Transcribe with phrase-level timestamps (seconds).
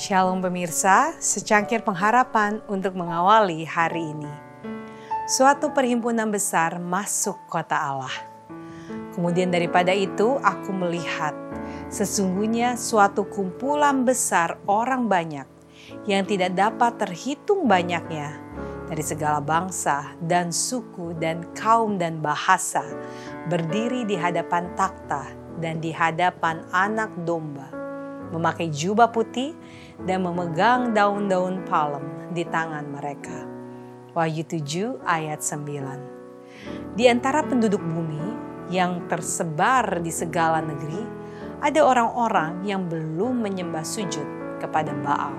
[0.00, 4.32] Shalom pemirsa, secangkir pengharapan untuk mengawali hari ini.
[5.28, 8.16] Suatu perhimpunan besar masuk kota Allah.
[9.12, 11.36] Kemudian daripada itu aku melihat
[11.92, 15.44] sesungguhnya suatu kumpulan besar orang banyak
[16.08, 18.40] yang tidak dapat terhitung banyaknya
[18.88, 22.88] dari segala bangsa dan suku dan kaum dan bahasa
[23.52, 25.28] berdiri di hadapan takhta
[25.60, 27.79] dan di hadapan anak domba
[28.30, 29.52] memakai jubah putih
[30.06, 33.46] dan memegang daun-daun palem di tangan mereka.
[34.14, 36.98] Wahyu 7 ayat 9.
[36.98, 38.22] Di antara penduduk bumi
[38.70, 41.02] yang tersebar di segala negeri,
[41.60, 44.24] ada orang-orang yang belum menyembah sujud
[44.58, 45.36] kepada Baal.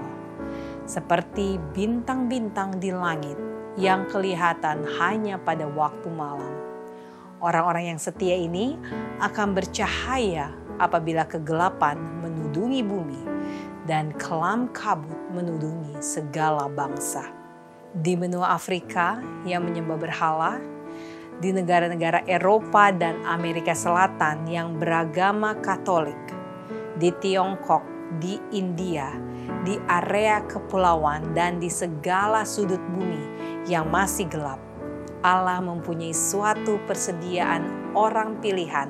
[0.86, 3.38] Seperti bintang-bintang di langit
[3.80, 6.52] yang kelihatan hanya pada waktu malam.
[7.42, 8.78] Orang-orang yang setia ini
[9.18, 13.22] akan bercahaya apabila kegelapan menudungi bumi
[13.86, 17.30] dan kelam kabut menudungi segala bangsa.
[17.92, 20.58] Di benua Afrika yang menyembah berhala,
[21.42, 26.20] di negara-negara Eropa dan Amerika Selatan yang beragama Katolik,
[26.98, 27.84] di Tiongkok,
[28.22, 29.12] di India,
[29.68, 33.24] di area kepulauan, dan di segala sudut bumi
[33.68, 34.71] yang masih gelap
[35.22, 38.90] Allah mempunyai suatu persediaan orang pilihan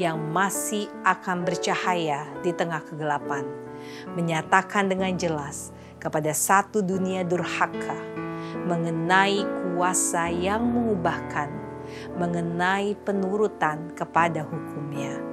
[0.00, 3.44] yang masih akan bercahaya di tengah kegelapan,
[4.16, 7.96] menyatakan dengan jelas kepada satu dunia durhaka
[8.64, 11.52] mengenai kuasa yang mengubahkan,
[12.16, 15.27] mengenai penurutan kepada hukumnya.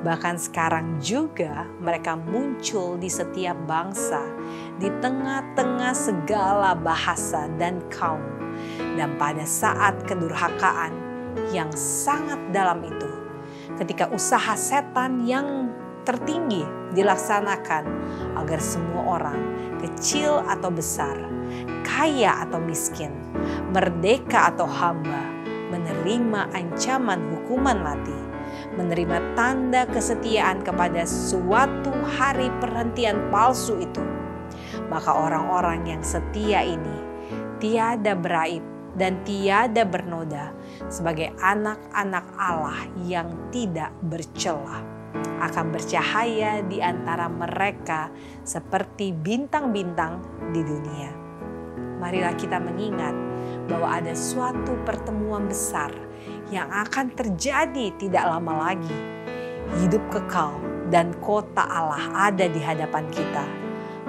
[0.00, 4.24] Bahkan sekarang juga mereka muncul di setiap bangsa,
[4.80, 8.24] di tengah-tengah segala bahasa dan kaum.
[8.96, 10.92] Dan pada saat kedurhakaan
[11.52, 13.10] yang sangat dalam itu,
[13.76, 15.68] ketika usaha setan yang
[16.08, 16.64] tertinggi
[16.96, 17.84] dilaksanakan
[18.40, 19.40] agar semua orang,
[19.84, 21.14] kecil atau besar,
[21.84, 23.12] kaya atau miskin,
[23.70, 25.22] merdeka atau hamba,
[25.70, 28.29] menerima ancaman hukuman mati,
[28.74, 34.02] menerima tanda kesetiaan kepada suatu hari perhentian palsu itu,
[34.90, 36.98] maka orang-orang yang setia ini
[37.60, 38.64] tiada beraib
[38.98, 40.50] dan tiada bernoda
[40.90, 44.82] sebagai anak-anak Allah yang tidak bercelah
[45.40, 48.12] akan bercahaya di antara mereka
[48.44, 50.20] seperti bintang-bintang
[50.52, 51.10] di dunia.
[52.00, 53.29] Marilah kita mengingat
[53.70, 55.94] bahwa ada suatu pertemuan besar
[56.50, 58.98] yang akan terjadi tidak lama lagi.
[59.78, 60.58] Hidup kekal
[60.90, 63.46] dan kota Allah ada di hadapan kita.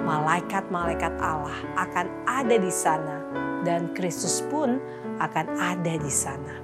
[0.02, 3.22] Malaikat-malaikat Allah akan ada di sana
[3.62, 4.82] dan Kristus pun
[5.22, 6.58] akan ada di sana.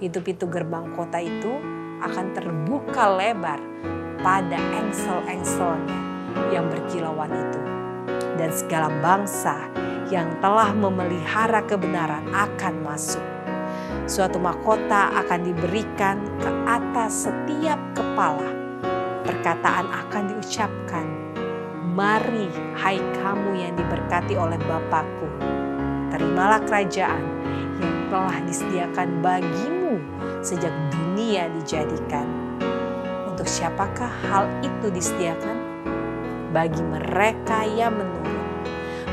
[0.00, 1.52] Pintu-pintu gerbang kota itu
[2.00, 3.60] akan terbuka lebar
[4.24, 6.00] pada engsel-engselnya
[6.48, 7.62] yang berkilauan itu.
[8.36, 9.68] Dan segala bangsa
[10.12, 13.22] yang telah memelihara kebenaran akan masuk.
[14.06, 18.50] Suatu mahkota akan diberikan ke atas setiap kepala.
[19.26, 21.06] Perkataan akan diucapkan,
[21.96, 25.56] Mari hai kamu yang diberkati oleh Bapakku
[26.16, 27.24] terimalah kerajaan
[27.76, 30.00] yang telah disediakan bagimu
[30.40, 32.24] sejak dunia dijadikan.
[33.28, 35.56] Untuk siapakah hal itu disediakan?
[36.56, 38.35] Bagi mereka yang menurut,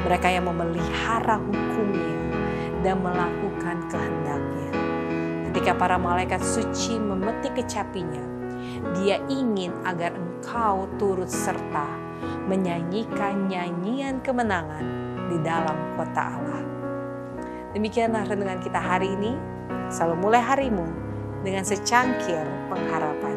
[0.04, 2.16] mereka yang memelihara hukumnya
[2.84, 4.72] dan melakukan kehendaknya.
[5.50, 8.24] Ketika para malaikat suci memetik kecapinya,
[9.00, 11.88] dia ingin agar engkau turut serta
[12.48, 14.84] menyanyikan nyanyian kemenangan
[15.32, 16.64] di dalam kota Allah.
[17.74, 19.34] Demikianlah renungan kita hari ini.
[19.90, 20.86] Selalu mulai harimu
[21.42, 23.33] dengan secangkir pengharapan.